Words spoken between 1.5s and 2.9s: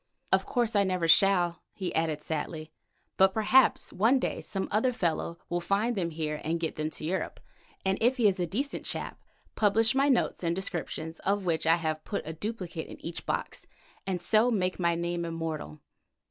he added sadly,